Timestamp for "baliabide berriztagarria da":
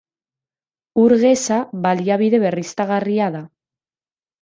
1.85-3.49